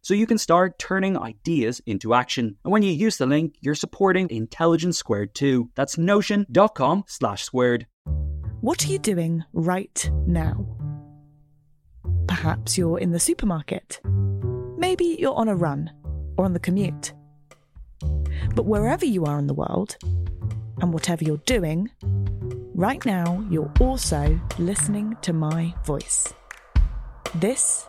[0.00, 2.56] So you can start start turning ideas into action.
[2.64, 5.68] And when you use the link, you're supporting Intelligence Squared too.
[5.74, 7.86] That's notion.com slash squared.
[8.60, 10.64] What are you doing right now?
[12.28, 14.00] Perhaps you're in the supermarket.
[14.78, 15.90] Maybe you're on a run
[16.38, 17.12] or on the commute.
[18.54, 19.96] But wherever you are in the world,
[20.80, 21.90] and whatever you're doing,
[22.74, 26.32] right now you're also listening to my voice.
[27.34, 27.88] This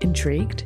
[0.00, 0.64] Intrigued?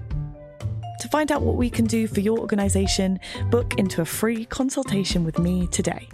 [1.00, 3.18] To find out what we can do for your organisation,
[3.50, 6.08] book into a free consultation with me today.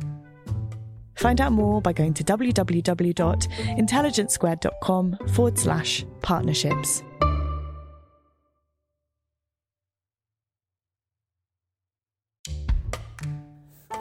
[1.17, 7.03] Find out more by going to www.intelligencesquared.com forward slash partnerships.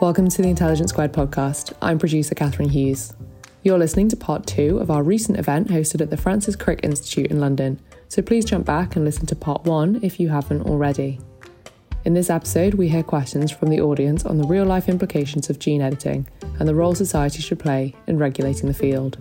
[0.00, 1.72] Welcome to the Intelligence Squared podcast.
[1.82, 3.14] I'm producer Catherine Hughes.
[3.64, 7.32] You're listening to part two of our recent event hosted at the Francis Crick Institute
[7.32, 11.20] in London so please jump back and listen to part one if you haven't already.
[12.04, 15.58] In this episode, we hear questions from the audience on the real life implications of
[15.58, 16.26] gene editing
[16.58, 19.18] and the role society should play in regulating the field.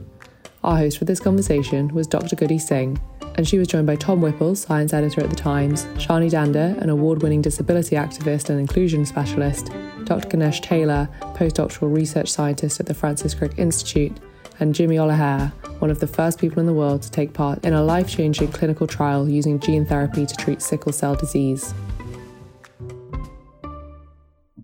[0.64, 2.36] Our host for this conversation was Dr.
[2.36, 3.00] Guddi Singh,
[3.36, 6.90] and she was joined by Tom Whipple, science editor at The Times, Shani Dhanda, an
[6.90, 9.68] award winning disability activist and inclusion specialist,
[10.06, 10.28] Dr.
[10.28, 14.18] Güneş Taylor, postdoctoral research scientist at the Francis Crick Institute,
[14.60, 17.74] and Jimi Olaghere, one of the first people in the world to take part in
[17.74, 21.74] a life changing clinical trial using gene therapy to treat sickle cell disease.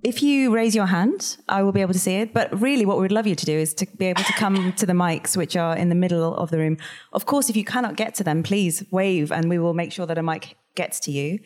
[0.04, 2.34] If you raise your hand, I will be able to see it.
[2.34, 4.86] But really, what we'd love you to do is to be able to come to
[4.86, 6.78] the mics, which are in the middle of the room.
[7.14, 10.06] Of course, if you cannot get to them, please wave and we will make sure
[10.06, 11.40] that a mic gets to you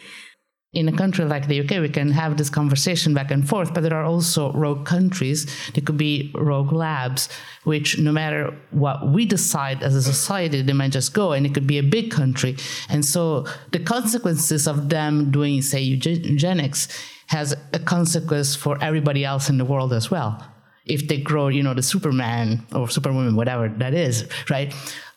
[0.73, 3.83] in a country like the UK, we can have this conversation back and forth, but
[3.83, 5.45] there are also rogue countries.
[5.73, 7.29] There could be rogue labs,
[7.63, 11.53] which no matter what we decide as a society, they might just go, and it
[11.53, 12.57] could be a big country.
[12.89, 16.89] And so the consequences of them doing, say, eugenics
[17.27, 20.45] has a consequence for everybody else in the world as well.
[20.85, 24.73] If they grow, you know, the Superman or Superwoman, whatever that is, right?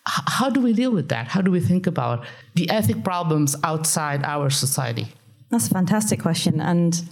[0.06, 1.28] how do we deal with that?
[1.28, 2.25] How do we think about
[2.55, 5.09] the ethic problems outside our society?
[5.50, 6.61] That's a fantastic question.
[6.61, 7.03] And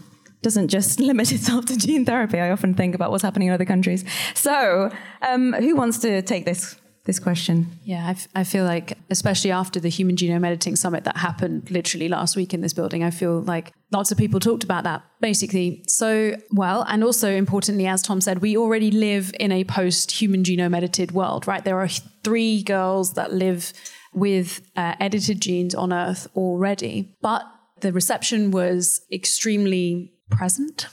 [0.42, 2.38] doesn't just limit itself to gene therapy.
[2.38, 4.04] I often think about what's happening in other countries.
[4.34, 4.90] So,
[5.22, 7.66] um, who wants to take this this question?
[7.84, 11.70] Yeah, I, f- I feel like, especially after the Human Genome Editing Summit that happened
[11.70, 15.02] literally last week in this building, I feel like lots of people talked about that
[15.18, 16.84] basically so well.
[16.86, 21.12] And also, importantly, as Tom said, we already live in a post human genome edited
[21.12, 21.64] world, right?
[21.64, 21.88] There are
[22.22, 23.72] three girls that live
[24.12, 27.16] with uh, edited genes on Earth already.
[27.22, 27.42] But
[27.80, 30.86] the reception was extremely present.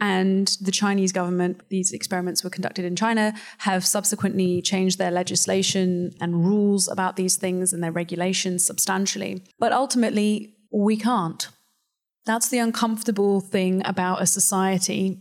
[0.00, 6.12] And the Chinese government, these experiments were conducted in China, have subsequently changed their legislation
[6.20, 9.42] and rules about these things and their regulations substantially.
[9.58, 11.48] But ultimately, we can't.
[12.26, 15.20] That's the uncomfortable thing about a society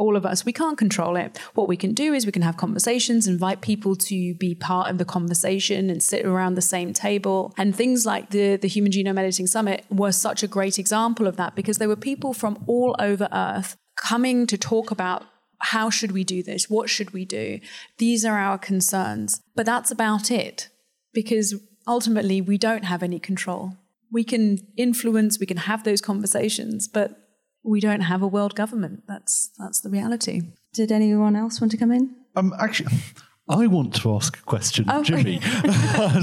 [0.00, 0.44] all of us.
[0.44, 1.38] We can't control it.
[1.54, 4.96] What we can do is we can have conversations, invite people to be part of
[4.96, 7.52] the conversation and sit around the same table.
[7.58, 11.36] And things like the, the Human Genome Editing Summit were such a great example of
[11.36, 15.26] that because there were people from all over Earth coming to talk about
[15.58, 16.70] how should we do this?
[16.70, 17.60] What should we do?
[17.98, 19.42] These are our concerns.
[19.54, 20.70] But that's about it
[21.12, 21.54] because
[21.86, 23.76] ultimately we don't have any control.
[24.10, 27.19] We can influence, we can have those conversations, but
[27.62, 29.04] we don't have a world government.
[29.06, 30.42] That's that's the reality.
[30.72, 32.14] Did anyone else want to come in?
[32.36, 32.94] Um, actually,
[33.48, 35.02] I want to ask a question, oh.
[35.02, 35.42] Jimi.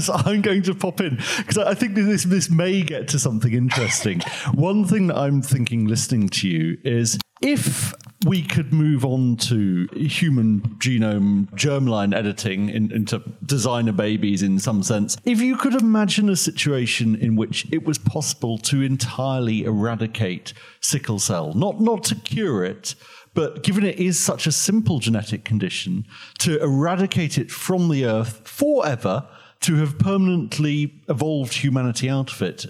[0.02, 3.52] so I'm going to pop in because I think this this may get to something
[3.52, 4.20] interesting.
[4.54, 7.94] One thing that I'm thinking, listening to you, is if
[8.26, 14.82] we could move on to human genome germline editing in, into designer babies in some
[14.82, 15.16] sense.
[15.24, 21.20] If you could imagine a situation in which it was possible to entirely eradicate sickle
[21.20, 22.96] cell, not not to cure it,
[23.34, 26.04] but given it is such a simple genetic condition,
[26.40, 29.28] to eradicate it from the earth forever,
[29.60, 32.66] to have permanently evolved humanity out of it,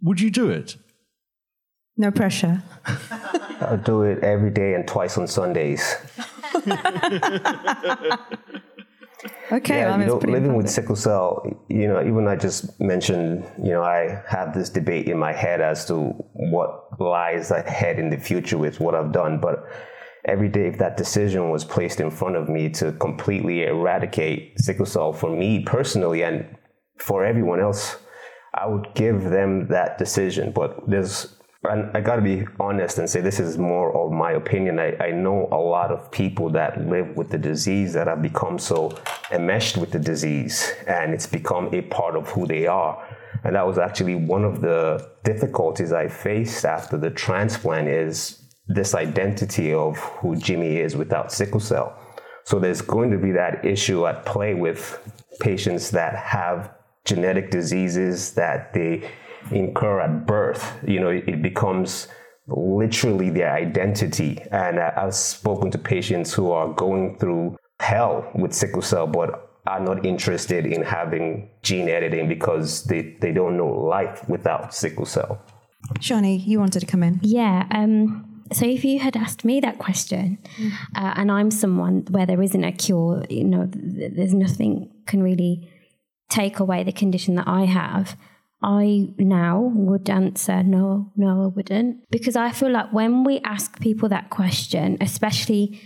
[0.00, 0.76] would you do it?
[1.96, 2.62] No pressure.
[3.60, 5.96] I'll do it every day and twice on Sundays.
[9.52, 13.70] okay, yeah, you know, living with sickle cell, you know, even I just mentioned, you
[13.70, 18.18] know, I have this debate in my head as to what lies ahead in the
[18.18, 19.66] future with what I've done, but
[20.24, 24.86] every day if that decision was placed in front of me to completely eradicate sickle
[24.86, 26.56] cell for me personally and
[26.98, 27.96] for everyone else,
[28.54, 30.52] I would give them that decision.
[30.52, 31.36] But there's,
[31.68, 34.80] and I got to be honest and say this is more of my opinion.
[34.80, 38.58] I, I know a lot of people that live with the disease that have become
[38.58, 38.98] so
[39.30, 43.00] enmeshed with the disease and it's become a part of who they are.
[43.44, 48.94] And that was actually one of the difficulties I faced after the transplant is this
[48.94, 51.96] identity of who Jimi is without sickle cell.
[52.44, 54.98] So there's going to be that issue at play with
[55.40, 56.74] patients that have
[57.04, 59.08] genetic diseases that they
[59.50, 60.78] incur at birth.
[60.86, 62.08] You know, it becomes
[62.48, 64.38] literally their identity.
[64.50, 69.80] And I've spoken to patients who are going through hell with sickle cell, but are
[69.80, 75.40] not interested in having gene editing because they, they don't know life without sickle cell.
[75.98, 77.20] Shani, you wanted to come in.
[77.22, 77.66] Yeah.
[77.70, 80.72] Um, so if you had asked me that question, mm.
[80.96, 85.22] uh, and I'm someone where there isn't a cure, you know, th- there's nothing can
[85.22, 85.70] really
[86.28, 88.16] take away the condition that I have.
[88.62, 93.80] I now would answer no, no, I wouldn't, because I feel like when we ask
[93.80, 95.80] people that question, especially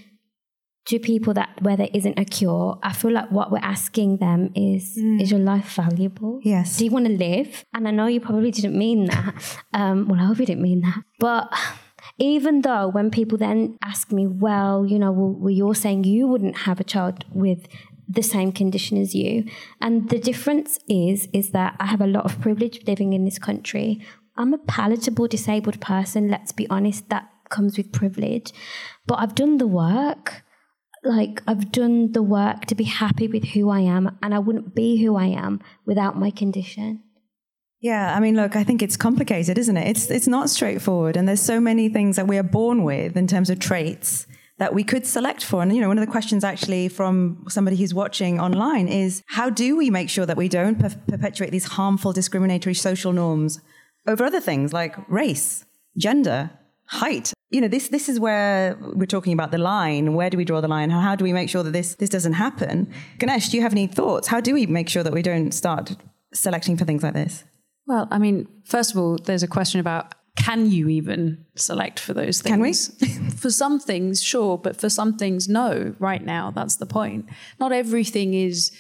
[0.87, 4.53] to people that where there isn't a cure, I feel like what we're asking them
[4.55, 5.21] is, mm.
[5.21, 6.41] is your life valuable?
[6.45, 6.77] Yes.
[6.77, 7.65] Do you want to live?
[7.75, 9.35] And I know you probably didn't mean that.
[9.75, 11.53] Um, well, I hope you didn't mean that, but
[12.19, 16.27] even though when people then ask me, well, you know, well, well, you're saying you
[16.29, 17.67] wouldn't have a child with
[18.09, 19.45] the same condition as you.
[19.81, 23.39] And the difference is, is that I have a lot of privilege living in this
[23.39, 24.01] country.
[24.37, 26.29] I'm a palatable disabled person.
[26.29, 28.53] Let's be honest, that comes with privilege.
[29.07, 30.43] But I've done the work.
[31.03, 34.75] Like, I've done the work to be happy with who I am, and I wouldn't
[34.75, 37.03] be who I am without my condition.
[37.81, 39.87] Yeah, I mean, look, I think it's complicated, isn't it?
[39.87, 43.29] It's it's not straightforward, and there's so many things that we are born with in
[43.29, 44.27] terms of traits
[44.59, 45.63] that we could select for.
[45.63, 49.51] And you know, one of the questions actually from somebody who's watching online is, how
[49.51, 53.61] do we make sure that we don't per- perpetuate these harmful, discriminatory social norms
[54.07, 55.65] over other things like race,
[55.97, 56.51] gender,
[56.87, 57.33] height?
[57.51, 60.15] You know, this this is where we're talking about the line.
[60.15, 60.91] Where do we draw the line?
[60.91, 62.89] How, how do we make sure that this this doesn't happen?
[63.19, 64.29] Güneş, do you have any thoughts?
[64.29, 65.97] How do we make sure that we don't start
[66.33, 67.45] selecting for things like this?
[67.87, 72.15] Well, I mean, first of all, there's a question about can you even select for
[72.15, 72.89] those things?
[72.99, 73.31] Can we?
[73.37, 76.51] for some things, sure, but for some things, no, right now.
[76.51, 77.27] That's the point.
[77.59, 78.71] Not everything is.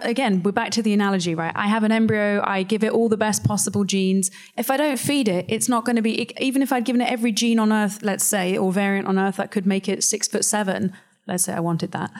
[0.00, 1.52] Again, we're back to the analogy, right?
[1.54, 4.30] I have an embryo, I give it all the best possible genes.
[4.58, 7.10] If I don't feed it, it's not going to be, even if I'd given it
[7.10, 10.28] every gene on earth, let's say, or variant on earth that could make it six
[10.28, 10.92] foot seven,
[11.26, 12.12] let's say I wanted that.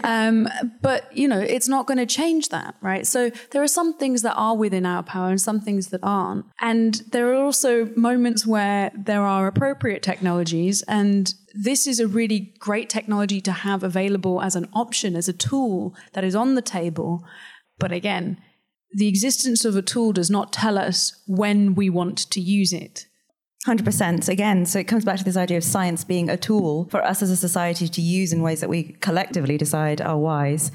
[0.04, 0.48] um,
[0.80, 3.06] but, you know, it's not going to change that, right?
[3.06, 6.46] So there are some things that are within our power and some things that aren't.
[6.60, 10.82] And there are also moments where there are appropriate technologies.
[10.82, 15.32] And this is a really great technology to have available as an option, as a
[15.32, 17.24] tool that is on the table.
[17.78, 18.38] But again,
[18.94, 23.06] the existence of a tool does not tell us when we want to use it.
[23.66, 27.02] 100% again so it comes back to this idea of science being a tool for
[27.04, 30.72] us as a society to use in ways that we collectively decide are wise.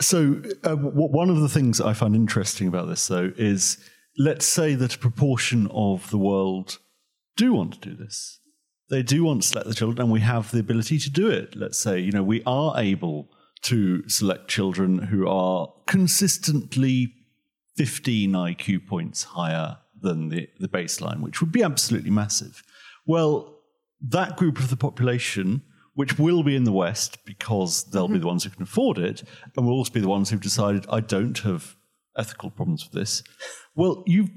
[0.00, 3.78] So uh, one of the things i find interesting about this though is
[4.16, 6.78] let's say that a proportion of the world
[7.36, 8.38] do want to do this.
[8.90, 11.56] They do want to select the children and we have the ability to do it.
[11.56, 13.28] Let's say you know we are able
[13.62, 17.14] to select children who are consistently
[17.76, 22.62] 15 iq points higher than the, the baseline, which would be absolutely massive.
[23.06, 23.58] Well,
[24.00, 25.62] that group of the population,
[25.94, 28.14] which will be in the West because they'll mm-hmm.
[28.14, 29.22] be the ones who can afford it,
[29.56, 31.76] and will also be the ones who've decided, I don't have
[32.16, 33.22] ethical problems with this.
[33.74, 34.30] Well, you've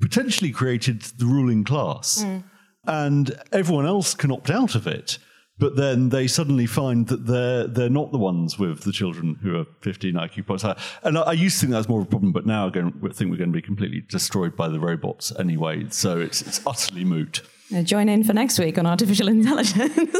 [0.00, 2.42] potentially created the ruling class, mm.
[2.86, 5.18] and everyone else can opt out of it.
[5.62, 9.56] But then they suddenly find that they're they're not the ones with the children who
[9.56, 10.74] are 15 IQ points higher.
[11.04, 12.72] And I, I used to think that was more of a problem, but now I
[12.72, 15.86] think we're going to be completely destroyed by the robots anyway.
[15.90, 17.42] So it's it's utterly moot.
[17.84, 20.16] Join in for next week on artificial intelligence.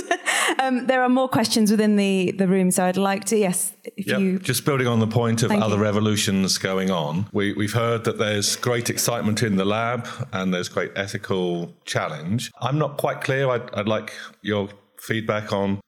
[0.60, 4.06] um, there are more questions within the, the room, so I'd like to, yes, if
[4.06, 4.20] yep.
[4.20, 4.38] you.
[4.38, 5.82] Just building on the point of Thank other you.
[5.82, 10.70] revolutions going on, we, we've heard that there's great excitement in the lab and there's
[10.70, 12.50] great ethical challenge.
[12.62, 13.50] I'm not quite clear.
[13.50, 14.70] I'd, I'd like your
[15.02, 15.80] feedback on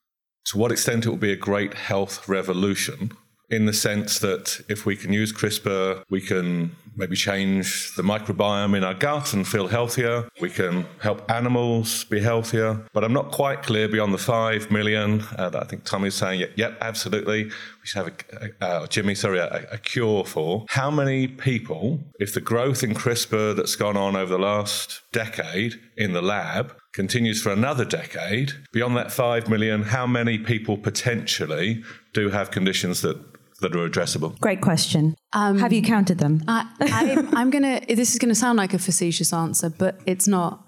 [0.47, 3.12] to what extent it will be a great health revolution
[3.50, 8.76] in the sense that if we can use CRISPR, we can maybe change the microbiome
[8.76, 10.28] in our gut and feel healthier.
[10.40, 12.87] We can help animals be healthier.
[12.92, 16.40] But I'm not quite clear beyond the 5 million uh, that I think Tommy's saying,
[16.40, 17.44] yep, yep absolutely.
[17.44, 17.52] We
[17.85, 20.64] should have a, uh, Jimi, sorry, a, a cure for.
[20.68, 25.75] How many people, if the growth in CRISPR that's gone on over the last decade
[25.97, 31.82] in the lab continues for another decade, beyond that 5 million, how many people potentially
[32.12, 33.18] do have conditions that
[33.60, 34.38] that are addressable?
[34.40, 35.14] Great question.
[35.32, 36.42] Um, have you counted them?
[36.48, 37.80] I, I, I'm gonna.
[37.88, 40.64] This is gonna sound like a facetious answer, but it's not.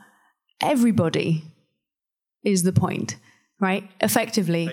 [0.61, 1.45] Everybody
[2.45, 3.17] is the point,
[3.61, 3.91] right?
[4.01, 4.71] Effectively,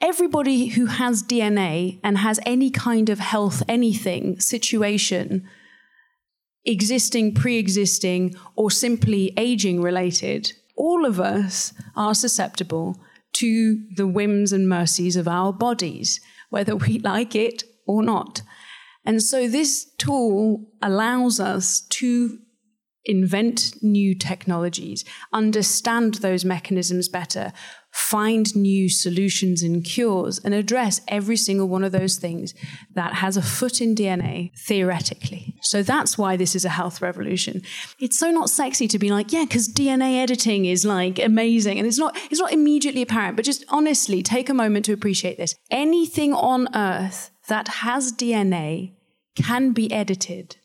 [0.00, 5.48] everybody who has DNA and has any kind of health, anything situation,
[6.64, 12.96] existing, pre-existing, or simply aging related, all of us are susceptible
[13.34, 18.42] to the whims and mercies of our bodies whether we like it or not.
[19.04, 22.38] And so this tool allows us to
[23.04, 27.52] invent new technologies, understand those mechanisms better,
[27.98, 32.54] find new solutions and cures, and address every single one of those things
[32.94, 35.56] that has a foot in DNA theoretically.
[35.62, 37.60] So that's why this is a health revolution.
[37.98, 41.78] It's so not sexy to be like, yeah, because DNA editing is like amazing.
[41.78, 45.36] And it's not it's not immediately apparent, but just honestly take a moment to appreciate
[45.36, 45.56] this.
[45.70, 48.92] Anything on earth that has DNA
[49.34, 50.56] can be edited,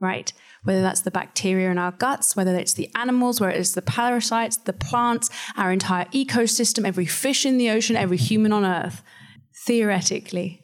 [0.00, 0.32] right?
[0.68, 4.58] Whether that's the bacteria in our guts, whether it's the animals, whether it's the parasites,
[4.58, 9.02] the plants, our entire ecosystem, every fish in the ocean, every human on earth,
[9.64, 10.62] theoretically,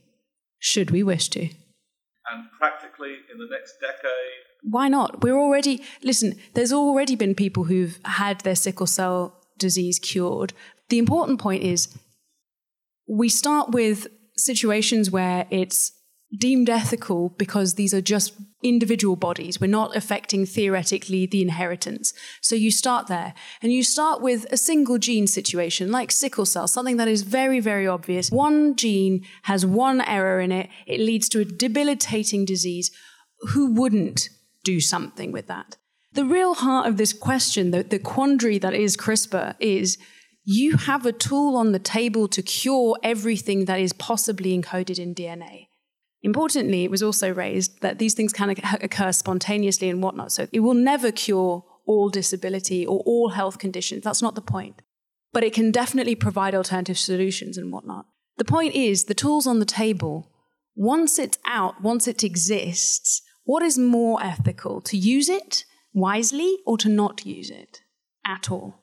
[0.58, 1.40] should we wish to.
[1.44, 5.22] And practically in the next decade, why not?
[5.22, 10.52] We're already, listen, there's already been people who've had their sickle cell disease cured.
[10.90, 11.96] The important point is
[13.08, 15.92] we start with situations where it's
[16.38, 19.60] deemed ethical because these are just individual bodies.
[19.60, 22.12] We're not affecting theoretically the inheritance.
[22.40, 26.66] So you start there and you start with a single gene situation like sickle cell,
[26.66, 28.30] something that is very, very obvious.
[28.30, 30.70] One gene has one error in it.
[30.86, 32.90] It leads to a debilitating disease.
[33.50, 34.30] Who wouldn't
[34.64, 35.76] do something with that?
[36.14, 39.98] The real heart of this question, the, the quandary that is CRISPR is
[40.44, 45.14] you have a tool on the table to cure everything that is possibly encoded in
[45.14, 45.68] DNA.
[46.24, 48.48] Importantly, it was also raised that these things can
[48.80, 50.32] occur spontaneously and whatnot.
[50.32, 54.04] So it will never cure all disability or all health conditions.
[54.04, 54.80] That's not the point.
[55.34, 58.06] But it can definitely provide alternative solutions and whatnot.
[58.38, 60.32] The point is, the tool's on the table.
[60.74, 64.80] Once it's out, once it exists, what is more ethical?
[64.80, 67.82] To use it wisely or to not use it
[68.26, 68.82] at all?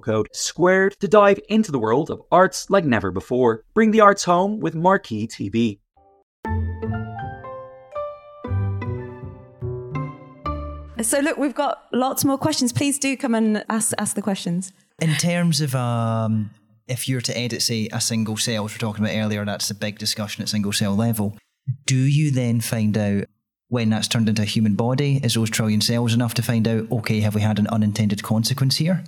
[0.00, 3.64] code SQUARED to dive into the world of arts like never before.
[3.74, 5.78] Bring the arts home with Marquee TV.
[11.02, 12.72] So look, we've got lots more questions.
[12.72, 14.72] Please do come and ask ask the questions.
[15.00, 16.50] In terms of um,
[16.86, 19.70] if you're to edit, say, a single cell, which we are talking about earlier, that's
[19.70, 21.36] a big discussion at single cell level.
[21.86, 23.24] Do you then find out
[23.72, 26.92] when that's turned into a human body, is those trillion cells enough to find out,
[26.92, 29.02] okay, have we had an unintended consequence here?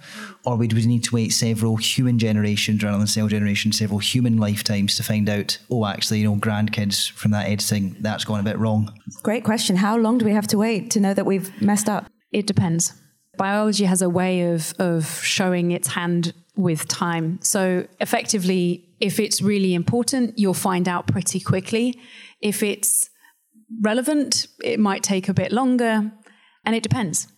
[0.46, 4.38] Or would we need to wait several human generations rather than cell generations, several human
[4.38, 8.42] lifetimes to find out, oh, actually, you know, grandkids from that editing, that's gone a
[8.42, 8.90] bit wrong?
[9.22, 9.76] Great question.
[9.76, 12.06] How long do we have to wait to know that we've messed up?
[12.32, 12.94] It depends.
[13.36, 17.38] Biology has a way of, of showing its hand with time.
[17.42, 22.00] So effectively, if it's really important, you'll find out pretty quickly.
[22.40, 23.10] If it's
[23.80, 26.12] relevant, it might take a bit longer,
[26.64, 27.28] and it depends.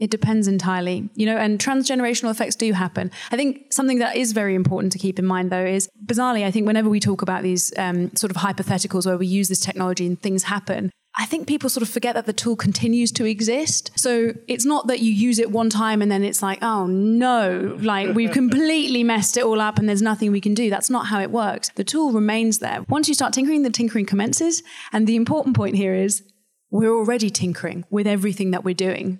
[0.00, 3.10] It depends entirely, you know, and transgenerational effects do happen.
[3.30, 6.50] I think something that is very important to keep in mind, though, is bizarrely, I
[6.50, 10.06] think whenever we talk about these um, sort of hypotheticals where we use this technology
[10.06, 13.90] and things happen, I think people sort of forget that the tool continues to exist.
[13.96, 17.76] So it's not that you use it one time and then it's like, oh no,
[17.80, 20.70] like we've completely messed it all up and there's nothing we can do.
[20.70, 21.70] That's not how it works.
[21.70, 22.84] The tool remains there.
[22.88, 24.62] Once you start tinkering, the tinkering commences.
[24.92, 26.22] And the important point here is
[26.70, 29.18] we're already tinkering with everything that we're doing.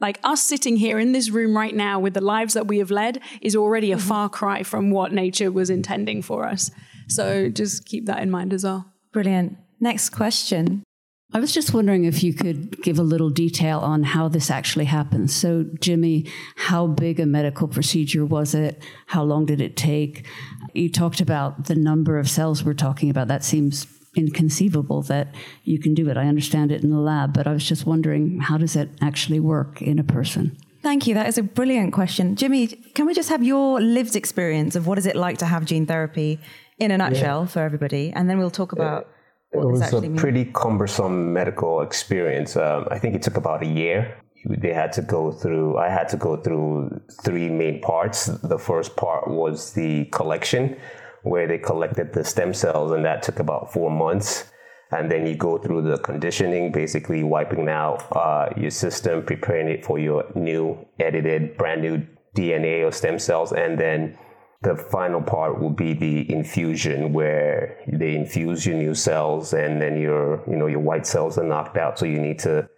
[0.00, 2.90] Like us sitting here in this room right now with the lives that we have
[2.90, 4.08] led is already a mm-hmm.
[4.08, 6.70] far cry from what nature was intending for us.
[7.08, 8.92] So just keep that in mind as well.
[9.12, 9.56] Brilliant.
[9.80, 10.84] Next question.
[11.32, 14.86] I was just wondering if you could give a little detail on how this actually
[14.86, 15.34] happens.
[15.34, 16.26] So, Jimi,
[16.56, 18.82] how big a medical procedure was it?
[19.08, 20.26] How long did it take?
[20.72, 23.28] You talked about the number of cells we're talking about.
[23.28, 23.86] That seems
[24.18, 26.16] inconceivable that you can do it.
[26.16, 29.40] I understand it in the lab, but I was just wondering how does it actually
[29.40, 30.56] work in a person?
[30.82, 31.14] Thank you.
[31.14, 32.36] That is a brilliant question.
[32.36, 35.64] Jimi, can we just have your lived experience of what is it like to have
[35.64, 36.38] gene therapy
[36.78, 37.46] in a nutshell yeah.
[37.46, 38.12] for everybody?
[38.14, 39.06] And then we'll talk about.
[39.06, 39.14] Yeah
[39.52, 42.56] it was a pretty cumbersome medical experience.
[42.56, 44.16] Um, I think it took about a year.
[44.44, 45.78] They had to go through.
[45.78, 48.26] I had to go through three main parts.
[48.26, 50.76] The first part was the collection,
[51.22, 54.50] where they collected the stem cells, and that took about four months.
[54.90, 59.84] And then you go through the conditioning, basically wiping out uh, your system, preparing it
[59.84, 64.16] for your new edited, brand new DNA or stem cells, and then
[64.62, 70.00] the final part will be the infusion where they infuse your new cells and then
[70.00, 71.98] your you know your white cells are knocked out.
[71.98, 72.68] So you need to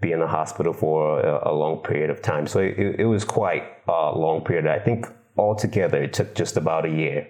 [0.00, 2.46] be in the hospital for a, a long period of time.
[2.46, 4.66] So it, it, was quite a long period.
[4.66, 5.06] I think
[5.36, 7.28] altogether it took just about a year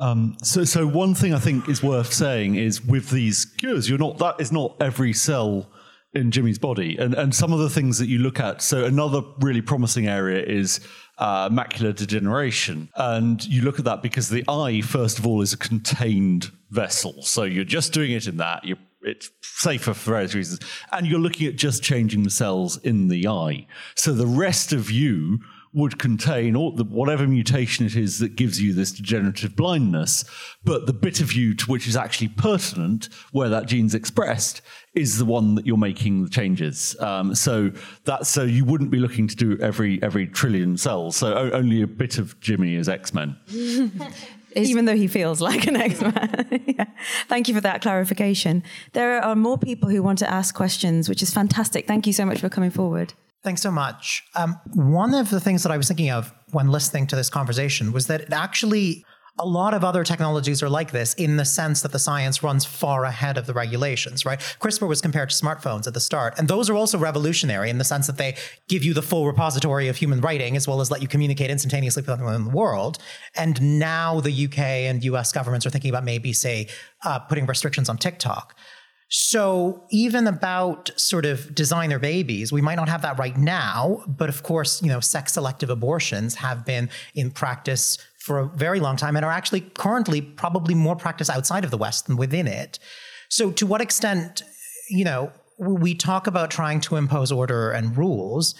[0.00, 3.98] um, so, so one thing I think is worth saying is with these cures, you're
[3.98, 5.70] not that is not every cell
[6.14, 8.62] in Jimi's body, and and some of the things that you look at.
[8.62, 10.80] So another really promising area is
[11.18, 12.88] uh, macular degeneration.
[12.96, 17.22] And you look at that because the eye, first of all, is a contained vessel.
[17.22, 18.64] So you're just doing it in that.
[18.64, 20.60] You're, it's safer for various reasons.
[20.90, 23.66] And you're looking at just changing the cells in the eye.
[23.94, 25.38] So the rest of you
[25.74, 30.24] would contain all the, whatever mutation it is that gives you this degenerative blindness,
[30.64, 34.60] but the bit of you to which is actually pertinent, where that gene's expressed,
[34.94, 36.94] is the one that you're making the changes.
[37.00, 37.72] Um, so
[38.04, 41.16] that's so you wouldn't be looking to do every every trillion cells.
[41.16, 43.36] So o- only a bit of Jimi is X Men.
[44.54, 46.64] Even though he feels like an X Man.
[46.66, 46.84] yeah.
[47.28, 48.62] Thank you for that clarification.
[48.92, 51.86] There are more people who want to ask questions, which is fantastic.
[51.86, 53.14] Thank you so much for coming forward.
[53.44, 54.22] Thanks so much.
[54.36, 57.92] Um, one of the things that I was thinking of when listening to this conversation
[57.92, 59.04] was that actually
[59.38, 62.66] a lot of other technologies are like this in the sense that the science runs
[62.66, 64.38] far ahead of the regulations, right?
[64.60, 67.84] CRISPR was compared to smartphones at the start, and those are also revolutionary in the
[67.84, 68.36] sense that they
[68.68, 72.02] give you the full repository of human writing as well as let you communicate instantaneously
[72.02, 72.98] with anyone in the world.
[73.34, 76.68] And now the UK and US governments are thinking about maybe, say,
[77.04, 78.54] uh, putting restrictions on TikTok.
[79.14, 84.30] So even about sort of designer babies, we might not have that right now, but
[84.30, 88.96] of course, you know, sex selective abortions have been in practice for a very long
[88.96, 92.78] time and are actually currently probably more practiced outside of the West than within it.
[93.28, 94.44] So to what extent,
[94.88, 98.54] you know, we talk about trying to impose order and rules,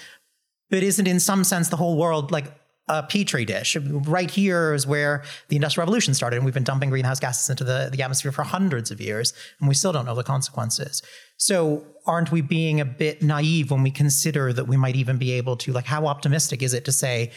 [0.68, 2.52] but isn't in some sense the whole world like
[2.88, 3.76] a petri dish.
[3.76, 7.64] Right here is where the Industrial Revolution started, and we've been dumping greenhouse gases into
[7.64, 11.02] the, the atmosphere for hundreds of years, and we still don't know the consequences.
[11.36, 15.32] So, aren't we being a bit naive when we consider that we might even be
[15.32, 17.30] able to, like, how optimistic is it to say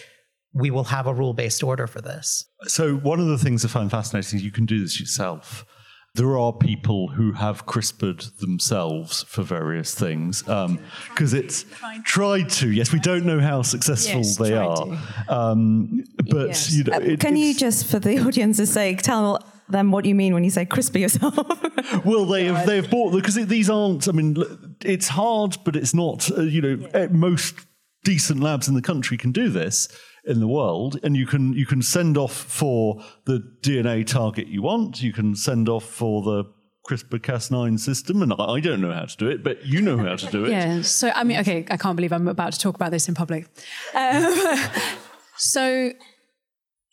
[0.54, 2.46] we will have a rule based order for this?
[2.64, 5.66] So, one of the things I find fascinating is you can do this yourself
[6.16, 11.66] there are people who have CRISPRed themselves for various things because um, it's
[12.04, 12.72] tried to.
[12.72, 14.88] Yes, we don't know how successful yes, they are,
[15.28, 16.74] um, but yes.
[16.74, 20.16] you know, uh, it, can you just, for the audience's sake, tell them what you
[20.16, 21.36] mean when you say crispy yourself?
[22.06, 24.08] well, they have they have bought because these aren't.
[24.08, 24.38] I mean,
[24.84, 26.32] it's hard, but it's not.
[26.32, 27.08] Uh, you know, yeah.
[27.08, 27.56] most
[28.06, 29.90] decent labs in the country can do this
[30.26, 34.62] in the world, and you can you can send off for the DNA target you
[34.62, 35.02] want.
[35.02, 36.46] You can send off for the
[36.90, 40.26] CRISPR-Cas9 system, and I don't know how to do it, but you know how to
[40.28, 40.52] do it.
[40.52, 40.82] Yeah.
[40.82, 43.48] So I mean, okay, I can't believe I'm about to talk about this in public.
[43.94, 44.34] Um,
[45.38, 45.92] so,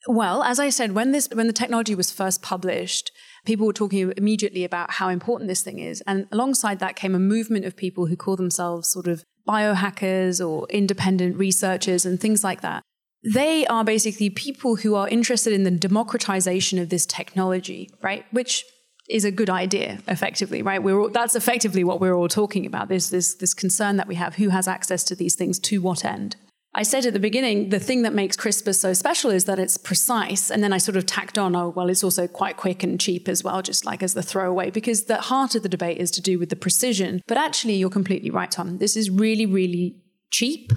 [0.08, 3.12] well, as I said, when this when the technology was first published,
[3.44, 7.20] people were talking immediately about how important this thing is, and alongside that came a
[7.20, 12.60] movement of people who call themselves sort of biohackers or independent researchers and things like
[12.60, 12.84] that
[13.24, 18.24] they are basically people who are interested in the democratization of this technology, right?
[18.32, 18.64] Which
[19.08, 20.82] is a good idea, effectively, right?
[20.82, 22.88] We're all, that's effectively what we're all talking about.
[22.88, 26.04] There's this, this concern that we have who has access to these things to what
[26.04, 26.36] end.
[26.74, 29.76] I said at the beginning, the thing that makes CRISPR so special is that it's
[29.76, 30.50] precise.
[30.50, 33.28] And then I sort of tacked on, oh, well, it's also quite quick and cheap
[33.28, 36.22] as well, just like as the throwaway, because the heart of the debate is to
[36.22, 37.20] do with the precision.
[37.28, 38.78] But actually, you're completely right, Tom.
[38.78, 39.96] This is really, really
[40.30, 40.72] cheap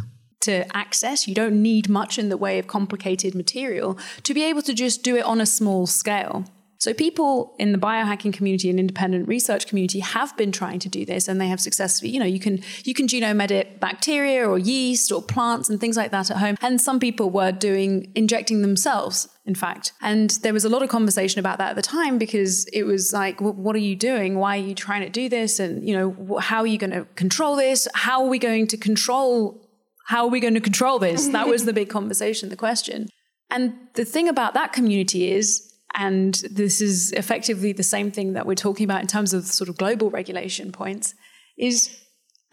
[0.46, 1.28] to access.
[1.28, 5.04] You don't need much in the way of complicated material to be able to just
[5.04, 6.46] do it on a small scale.
[6.78, 11.06] So people in the biohacking community and independent research community have been trying to do
[11.06, 14.60] this and they have successfully, you know, you can you can genome edit bacteria or
[14.60, 16.58] yeast or plants and things like that at home.
[16.62, 19.94] And some people were doing injecting themselves, in fact.
[20.00, 23.14] And there was a lot of conversation about that at the time because it was
[23.14, 24.38] like, well, what are you doing?
[24.38, 25.60] Why are you trying to do this?
[25.60, 27.88] And, you know, how are you going to control this?
[27.96, 29.65] How are we going to control
[30.06, 31.28] how are we going to control this?
[31.30, 33.08] That was the big conversation, the question.
[33.50, 38.46] And the thing about that community is, and this is effectively the same thing that
[38.46, 41.14] we're talking about in terms of sort of global regulation points,
[41.58, 41.96] is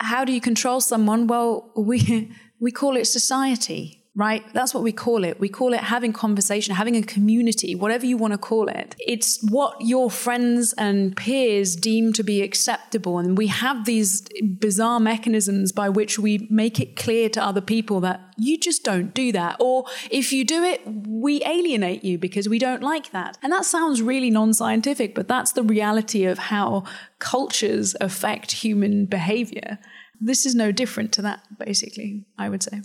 [0.00, 1.26] how do you control someone?
[1.26, 4.44] Well, we, we call it society right?
[4.52, 5.40] That's what we call it.
[5.40, 8.94] We call it having conversation, having a community, whatever you want to call it.
[8.98, 13.18] It's what your friends and peers deem to be acceptable.
[13.18, 14.22] And we have these
[14.58, 19.14] bizarre mechanisms by which we make it clear to other people that you just don't
[19.14, 19.56] do that.
[19.58, 23.38] Or if you do it, we alienate you because we don't like that.
[23.42, 26.84] And that sounds really non scientific, but that's the reality of how
[27.18, 29.78] cultures affect human behavior.
[30.20, 32.82] This is no different to that, basically, I would say.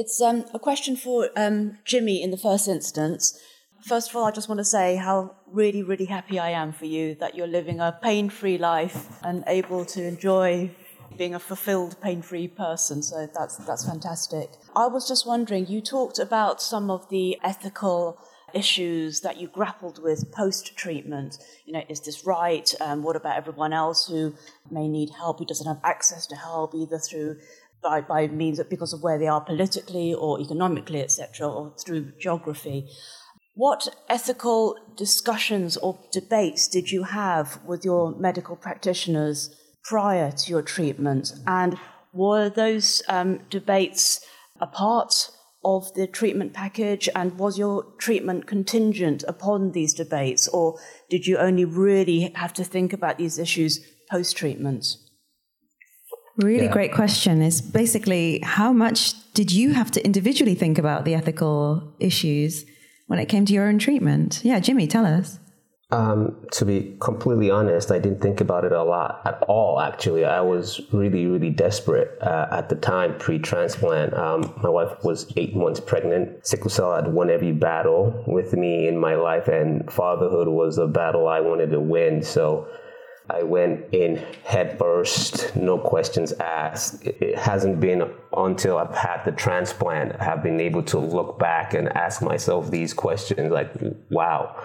[0.00, 3.38] It's um, a question for um, Jimi in the first instance.
[3.82, 6.86] First of all, I just want to say how really, really happy I am for
[6.86, 10.70] you that you're living a pain free life and able to enjoy
[11.18, 13.02] being a fulfilled, pain free person.
[13.02, 14.48] So that's, that's fantastic.
[14.74, 18.18] I was just wondering, you talked about some of the ethical
[18.54, 21.36] issues that you grappled with post treatment.
[21.66, 22.72] You know, is this right?
[22.80, 24.34] Um, what about everyone else who
[24.70, 27.36] may need help, who doesn't have access to help, either through
[27.82, 32.12] by, by means of because of where they are politically or economically, etc., or through
[32.18, 32.88] geography.
[33.54, 40.62] What ethical discussions or debates did you have with your medical practitioners prior to your
[40.62, 41.32] treatment?
[41.46, 41.78] And
[42.12, 44.24] were those um, debates
[44.60, 45.30] a part
[45.64, 47.08] of the treatment package?
[47.14, 50.48] And was your treatment contingent upon these debates?
[50.48, 54.96] Or did you only really have to think about these issues post treatment?
[56.42, 56.72] Really yeah.
[56.72, 61.94] great question is basically how much did you have to individually think about the ethical
[62.00, 62.64] issues
[63.06, 64.40] when it came to your own treatment?
[64.42, 65.38] Yeah, Jimi, tell us.
[65.92, 69.80] Um, to be completely honest, I didn't think about it a lot at all.
[69.80, 74.14] Actually, I was really, really desperate uh, at the time pre-transplant.
[74.14, 76.46] Um, my wife was eight months pregnant.
[76.46, 80.86] Sickle cell had won every battle with me in my life, and fatherhood was a
[80.86, 82.22] battle I wanted to win.
[82.22, 82.68] So
[83.34, 87.04] I went in headfirst, no questions asked.
[87.06, 91.74] It hasn't been until I've had the transplant I have been able to look back
[91.74, 93.70] and ask myself these questions like,
[94.10, 94.56] wow,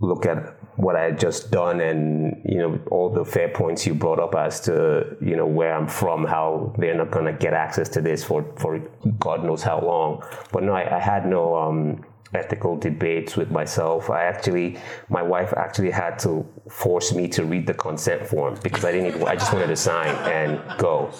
[0.00, 3.94] look at what I had just done and, you know, all the fair points you
[3.94, 7.54] brought up as to, you know, where I'm from, how they're not going to get
[7.54, 8.78] access to this for, for
[9.18, 10.22] God knows how long.
[10.52, 12.04] But no, I, I had no, um,
[12.36, 14.10] ethical debates with myself.
[14.10, 18.84] I actually, my wife actually had to force me to read the consent form because
[18.84, 19.08] I didn't.
[19.08, 21.12] Even, I just wanted to sign and go.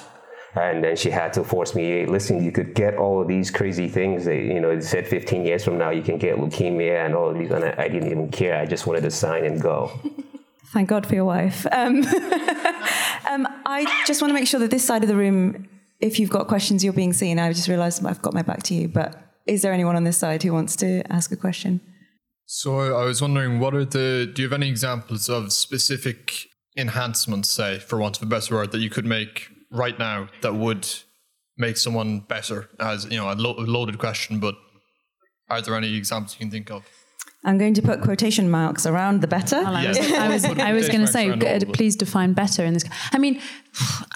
[0.57, 3.89] and then she had to force me listen you could get all of these crazy
[3.89, 7.15] things that you know it said 15 years from now you can get leukemia and
[7.15, 9.61] all of these and I, I didn't even care i just wanted to sign and
[9.61, 9.91] go
[10.73, 11.97] thank god for your wife um,
[13.31, 15.69] um, i just want to make sure that this side of the room
[16.01, 18.75] if you've got questions you're being seen i just realized i've got my back to
[18.75, 21.81] you but is there anyone on this side who wants to ask a question
[22.45, 27.51] so i was wondering what are the do you have any examples of specific enhancements
[27.51, 30.87] say for want of a better word that you could make right now that would
[31.57, 32.69] make someone better?
[32.79, 34.55] As you know, a, lo- a loaded question, but
[35.49, 36.85] are there any examples you can think of?
[37.47, 39.63] I'm going to put quotation marks around the better.
[39.63, 42.85] Well, I was, I was, I was going to say, please define better in this.
[43.13, 43.41] I mean,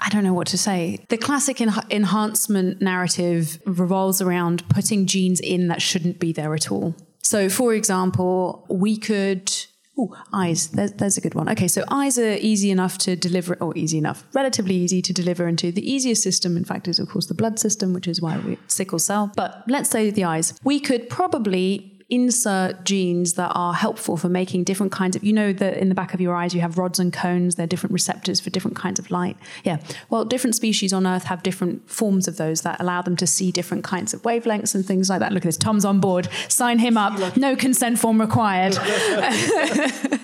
[0.01, 1.05] I don't know what to say.
[1.09, 6.71] The classic en- enhancement narrative revolves around putting genes in that shouldn't be there at
[6.71, 6.95] all.
[7.23, 9.49] So, for example, we could
[9.97, 10.69] Oh, eyes.
[10.69, 11.49] There's, there's, a good one.
[11.49, 15.47] Okay, so eyes are easy enough to deliver, or easy enough, relatively easy to deliver
[15.47, 15.71] into.
[15.71, 18.57] The easiest system, in fact, is of course the blood system, which is why we
[18.67, 19.31] sickle cell.
[19.35, 20.57] But let's say the eyes.
[20.63, 25.53] We could probably insert genes that are helpful for making different kinds of you know
[25.53, 27.55] that in the back of your eyes you have rods and cones.
[27.55, 29.37] They're different receptors for different kinds of light.
[29.63, 29.79] Yeah.
[30.09, 33.51] Well different species on earth have different forms of those that allow them to see
[33.51, 35.31] different kinds of wavelengths and things like that.
[35.31, 35.57] Look at this.
[35.57, 36.27] Tom's on board.
[36.49, 37.37] Sign him up.
[37.37, 38.77] No consent form required.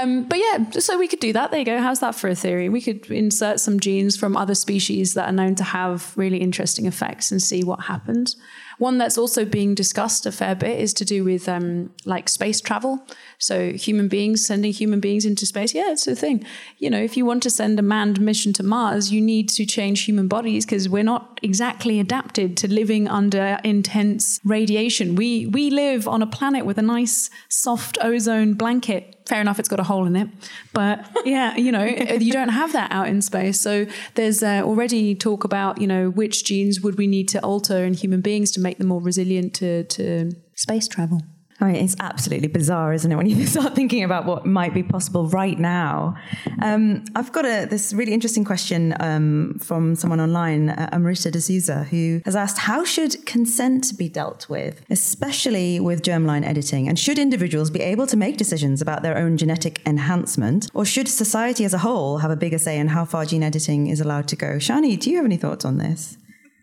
[0.00, 1.50] Um, but yeah so we could do that.
[1.50, 1.78] There you go.
[1.78, 2.68] How's that for a theory?
[2.70, 6.86] We could insert some genes from other species that are known to have really interesting
[6.86, 8.36] effects and see what happens
[8.78, 12.60] one that's also being discussed a fair bit is to do with um, like space
[12.60, 13.06] travel.
[13.42, 15.74] So human beings sending human beings into space.
[15.74, 16.44] Yeah, it's a thing.
[16.78, 19.66] You know, if you want to send a manned mission to Mars, you need to
[19.66, 25.16] change human bodies because we're not exactly adapted to living under intense radiation.
[25.16, 29.68] We we live on a planet with a nice soft ozone blanket fair enough, it's
[29.68, 30.28] got a hole in it.
[30.72, 31.84] But yeah, you know,
[32.20, 33.60] you don't have that out in space.
[33.60, 37.84] So there's uh, already talk about, you know, which genes would we need to alter
[37.84, 41.22] in human beings to make them more resilient to, to space travel.
[41.60, 44.82] I mean, it's absolutely bizarre, isn't it, when you start thinking about what might be
[44.82, 46.16] possible right now?
[46.60, 51.84] Um, I've got a, this really interesting question um, from someone online, uh, Amrita D'Souza,
[51.84, 56.88] who has asked How should consent be dealt with, especially with germline editing?
[56.88, 60.68] And should individuals be able to make decisions about their own genetic enhancement?
[60.74, 63.86] Or should society as a whole have a bigger say in how far gene editing
[63.86, 64.56] is allowed to go?
[64.56, 66.16] Shani, do you have any thoughts on this?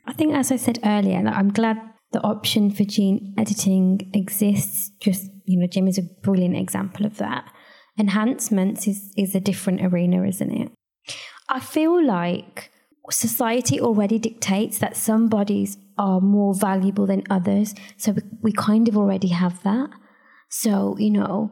[0.06, 1.80] I think, as I said earlier, I'm glad
[2.12, 4.92] the option for gene editing exists.
[5.00, 7.52] Just, you know, Jim is a brilliant example of that.
[7.98, 10.72] Enhancements is, is a different arena, isn't it?
[11.50, 12.72] I feel like
[13.12, 17.76] society already dictates that some bodies are more valuable than others.
[17.98, 19.90] So we, we kind of already have that.
[20.50, 21.52] So, you know,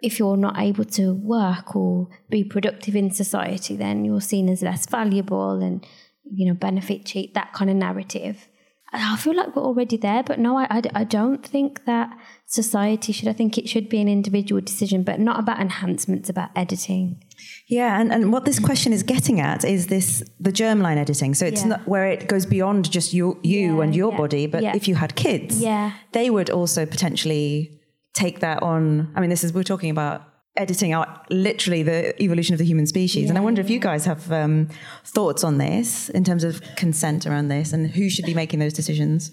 [0.00, 4.62] if you're not able to work or be productive in society, then you're seen as
[4.62, 5.84] less valuable and,
[6.24, 8.48] you know, benefit cheat, that kind of narrative.
[8.92, 13.12] I feel like we're already there, but no, I, I, I, don't think that society
[13.12, 13.28] should.
[13.28, 17.22] I think it should be an individual decision, but not about enhancements, about editing.
[17.66, 21.34] Yeah, and, and what this question is getting at is this the germline editing.
[21.34, 21.68] So it's yeah.
[21.68, 24.88] not where it goes beyond just you, you yeah, and your yeah, body, but if
[24.88, 25.92] you had kids, yeah.
[26.12, 27.78] they would also potentially
[28.14, 29.12] take that on.
[29.14, 30.27] I mean, this is we're talking about
[30.58, 33.24] editing out literally the evolution of the human species.
[33.24, 33.28] Yeah.
[33.30, 34.68] And I wonder if you guys have um,
[35.04, 38.72] thoughts on this in terms of consent around this and who should be making those
[38.72, 39.30] decisions.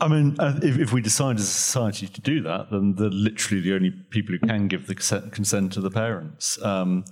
[0.00, 3.10] I mean, uh, if, if, we decide as a society to do that, then they're
[3.10, 6.60] literally the only people who can give the consent, consent to the parents.
[6.62, 7.04] Um,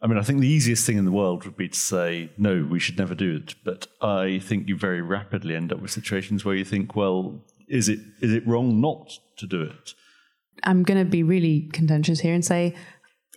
[0.00, 2.66] I mean, I think the easiest thing in the world would be to say, no,
[2.70, 3.56] we should never do it.
[3.64, 7.88] But I think you very rapidly end up with situations where you think, well, is
[7.88, 9.94] it is it wrong not to do it?
[10.64, 12.74] I'm going to be really contentious here and say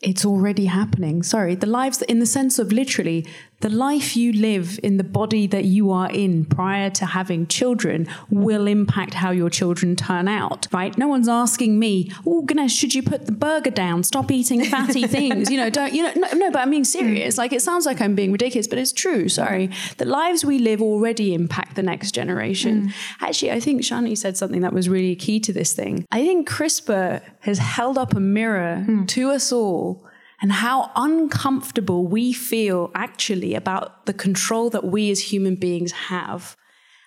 [0.02, 1.24] it's already happening.
[1.24, 3.28] Sorry, the lives in the sense of literally
[3.62, 8.08] the life you live in the body that you are in prior to having children
[8.30, 10.98] will impact how your children turn out, right?
[10.98, 14.04] No one's asking me, oh, Güneş, should you put the burger down?
[14.04, 15.52] Stop eating fatty things.
[15.52, 17.38] You know, don't, you know, no, no, but I'm being serious.
[17.38, 19.28] Like, it sounds like I'm being ridiculous, but it's true.
[19.28, 19.70] Sorry.
[19.98, 22.88] The lives we live already impact the next generation.
[22.88, 22.94] Mm.
[23.22, 26.06] Actually, I think Shani said something that was really key to this thing.
[26.12, 29.08] I think CRISPR has held up a mirror mm.
[29.10, 30.09] to us all
[30.42, 36.56] and how uncomfortable we feel actually about the control that we as human beings have.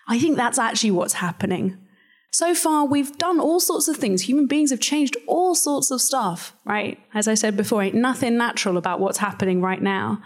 [0.09, 1.79] I think that's actually what's happening.
[2.31, 4.23] So far, we've done all sorts of things.
[4.23, 6.99] Human beings have changed all sorts of stuff, right?
[7.12, 10.23] As I said before, ain't nothing natural about what's happening right now.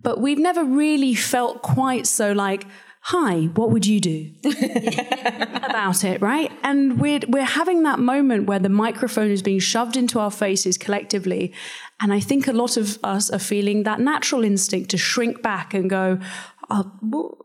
[0.00, 2.66] But we've never really felt quite so like,
[3.06, 6.50] hi, what would you do about it, right?
[6.62, 10.78] And we're, we're having that moment where the microphone is being shoved into our faces
[10.78, 11.52] collectively.
[12.00, 15.74] And I think a lot of us are feeling that natural instinct to shrink back
[15.74, 16.18] and go,
[16.70, 17.36] oh,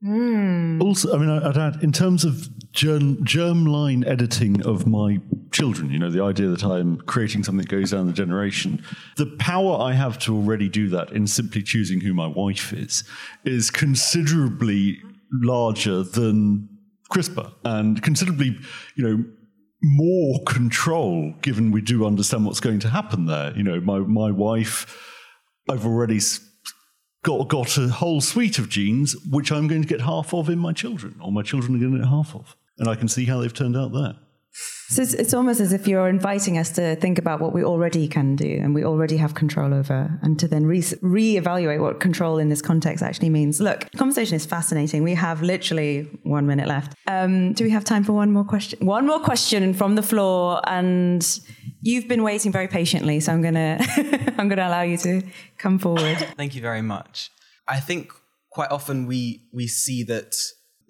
[0.00, 0.80] hmm.
[0.80, 5.20] Also, I mean, I'd add in terms of germ, germline editing of my
[5.52, 8.84] children, you know, the idea that I'm creating something that goes down the generation,
[9.16, 13.04] the power I have to already do that in simply choosing who my wife is,
[13.44, 14.98] is considerably
[15.32, 16.68] larger than
[17.12, 18.58] CRISPR and considerably,
[18.96, 19.24] you know,
[19.82, 23.56] more control given we do understand what's going to happen there.
[23.56, 25.00] You know, my, my wife,
[25.68, 26.18] I've already
[27.22, 30.58] got, got a whole suite of genes which I'm going to get half of in
[30.58, 32.56] my children, or my children are going to get half of.
[32.78, 34.16] And I can see how they've turned out there.
[34.88, 38.06] So it's, it's almost as if you're inviting us to think about what we already
[38.06, 42.38] can do and we already have control over, and to then re- reevaluate what control
[42.38, 43.60] in this context actually means.
[43.60, 45.02] Look, conversation is fascinating.
[45.02, 46.94] We have literally one minute left.
[47.08, 48.84] Um, do we have time for one more question?
[48.86, 51.26] One more question from the floor, and
[51.80, 53.78] you've been waiting very patiently, so I'm gonna
[54.38, 55.22] I'm gonna allow you to
[55.58, 56.18] come forward.
[56.36, 57.30] Thank you very much.
[57.66, 58.12] I think
[58.50, 60.36] quite often we we see that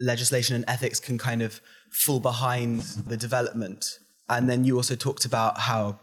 [0.00, 1.60] legislation and ethics can kind of
[1.94, 3.98] fall behind the development.
[4.28, 5.98] And then you also talked about how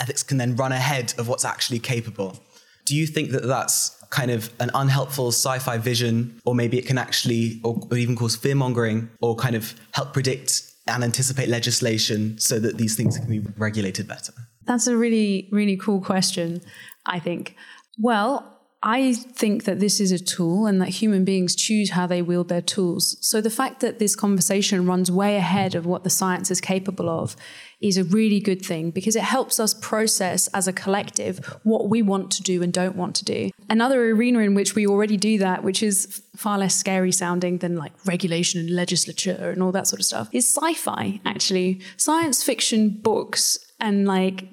[0.00, 2.38] ethics can then run ahead of what's actually capable.
[2.86, 6.86] Do you think that that's kind of an unhelpful sci fi vision, or maybe it
[6.86, 11.48] can actually, or, or even cause fear mongering, or kind of help predict and anticipate
[11.48, 14.32] legislation so that these things can be regulated better?
[14.66, 16.60] That's a really, really cool question,
[17.06, 17.56] I think.
[17.98, 18.53] Well,
[18.86, 22.50] I think that this is a tool and that human beings choose how they wield
[22.50, 23.16] their tools.
[23.26, 27.08] So the fact that this conversation runs way ahead of what the science is capable
[27.08, 27.34] of
[27.80, 32.02] is a really good thing because it helps us process as a collective what we
[32.02, 33.50] want to do and don't want to do.
[33.70, 37.76] Another arena in which we already do that, which is far less scary sounding than
[37.76, 41.80] like regulation and legislature and all that sort of stuff, is sci fi, actually.
[41.96, 44.44] Science fiction books and like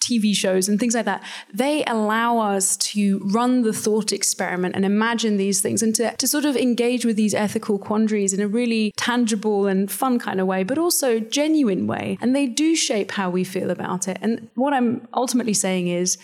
[0.00, 4.84] TV shows and things like that, they allow us to run the thought experiment and
[4.84, 8.48] imagine these things and to, to sort of engage with these ethical quandaries in a
[8.48, 12.18] really tangible and fun kind of way, but also genuine way.
[12.20, 14.18] And they do shape how we feel about it.
[14.20, 16.18] And what I'm ultimately saying is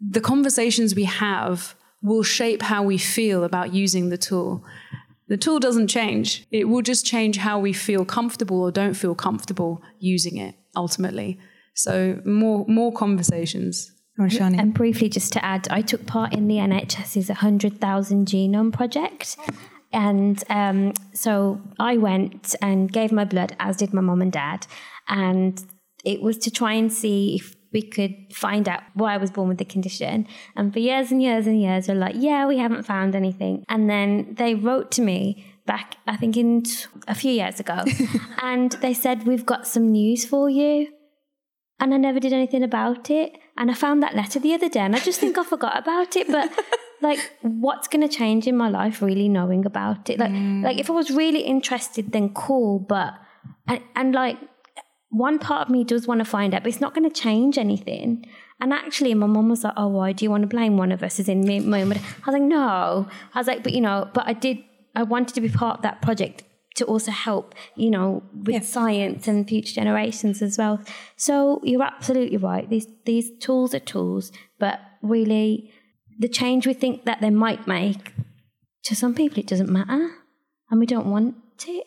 [0.00, 4.64] the conversations we have will shape how we feel about using the tool.
[5.28, 6.46] The tool doesn't change.
[6.50, 11.38] It will just change how we feel comfortable or don't feel comfortable using it ultimately.
[11.76, 13.92] So more more conversations.
[14.58, 19.36] And briefly, just to add, I took part in the NHS's 100,000 genome project.
[19.92, 24.66] And um, so I went and gave my blood, as did my mum and dad.
[25.08, 25.62] And
[26.02, 29.48] it was to try and see if we could find out why I was born
[29.48, 30.26] with the condition.
[30.54, 33.64] And for years and years and years, we're like, yeah, we haven't found anything.
[33.68, 37.84] And then they wrote to me back, I think, in t- a few years ago,
[38.42, 40.88] and they said, we've got some news for you
[41.78, 43.38] and I never did anything about it.
[43.56, 46.16] And I found that letter the other day and I just think I forgot about
[46.16, 46.26] it.
[46.28, 46.50] But
[47.02, 50.18] like, what's going to change in my life really knowing about it?
[50.18, 50.62] Like, mm.
[50.62, 52.78] like if I was really interested, then cool.
[52.78, 53.14] But,
[53.66, 54.38] and, and like,
[55.10, 57.58] one part of me does want to find out, but it's not going to change
[57.58, 58.26] anything.
[58.60, 61.02] And actually, my mum was like, "Oh, why do you want to blame one of
[61.02, 61.92] us?" As in me, mum.
[61.92, 64.58] I was like, "No." I was like, "But you know, but I did.
[64.94, 66.42] I wanted to be part of that project
[66.76, 68.60] to also help, you know, with yeah.
[68.60, 70.80] science and future generations as well.
[71.16, 72.68] So you're absolutely right.
[72.68, 75.72] These these tools are tools, but really
[76.18, 78.12] the change we think that they might make
[78.84, 80.10] to some people it doesn't matter
[80.70, 81.36] and we don't want
[81.66, 81.86] it.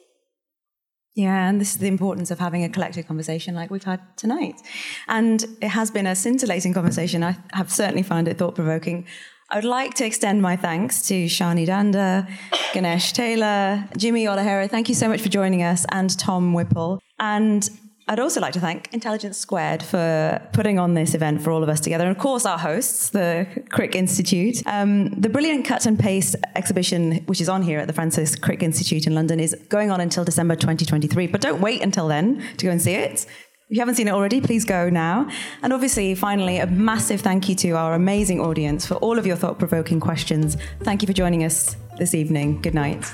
[1.15, 4.62] Yeah, and this is the importance of having a collective conversation like we've had tonight.
[5.08, 7.23] And it has been a scintillating conversation.
[7.23, 9.06] I have certainly found it thought provoking.
[9.52, 12.28] I would like to extend my thanks to Shani Dhanda,
[12.72, 14.70] Güneş Taylor, Jimi Olaghere.
[14.70, 17.00] Thank you so much for joining us, and Tom Whipple.
[17.20, 17.68] And
[18.08, 21.70] I'd also like to thank Intelligence Squared for putting on this event for all of
[21.70, 22.06] us together.
[22.06, 24.62] And of course, our hosts, the Crick Institute.
[24.68, 28.62] Um, the brilliant cut and paste exhibition, which is on here at the Francis Crick
[28.62, 31.26] Institute in London, is going on until December 2023.
[31.26, 33.26] But don't wait until then to go and see it.
[33.70, 35.30] If you haven't seen it already, please go now.
[35.62, 39.36] And obviously, finally, a massive thank you to our amazing audience for all of your
[39.36, 40.58] thought provoking questions.
[40.80, 42.64] Thank you for joining us this evening.
[42.64, 43.06] Good night.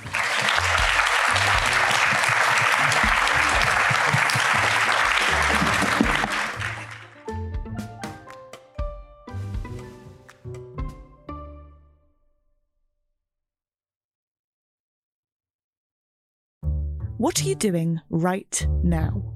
[17.17, 19.35] What are you doing right now?